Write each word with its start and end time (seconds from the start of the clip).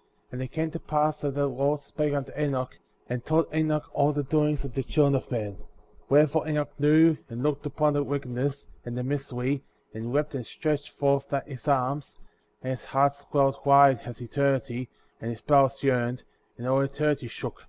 *^ 0.00 0.02
41. 0.30 0.30
And 0.32 0.42
it 0.42 0.48
came 0.54 0.70
to 0.70 0.80
pass 0.80 1.20
that 1.20 1.32
the 1.34 1.46
Lord 1.46 1.78
spake 1.78 2.14
unto 2.14 2.32
Enoch, 2.34 2.78
and 3.10 3.22
told 3.22 3.54
Enoch 3.54 3.84
all 3.92 4.14
the 4.14 4.22
doings 4.22 4.64
of 4.64 4.72
the 4.72 4.82
children 4.82 5.14
of 5.14 5.30
men; 5.30 5.58
wherefore 6.08 6.48
Enoch 6.48 6.70
knew, 6.78 7.18
and 7.28 7.42
looked 7.42 7.66
upon 7.66 7.92
their 7.92 8.02
wickedness, 8.02 8.66
and 8.86 8.96
their 8.96 9.04
misery, 9.04 9.62
and 9.92 10.10
wept 10.10 10.34
and 10.34 10.46
stretched 10.46 10.88
forth 10.88 11.30
his 11.44 11.68
arms, 11.68 12.16
and 12.62 12.70
his 12.70 12.86
heart 12.86 13.12
swelled 13.12 13.58
wide 13.66 14.00
as 14.06 14.22
eternity; 14.22 14.88
and 15.20 15.32
his 15.32 15.42
bowels 15.42 15.82
yearned; 15.82 16.22
and 16.56 16.66
all 16.66 16.80
eternity 16.80 17.28
shook. 17.28 17.66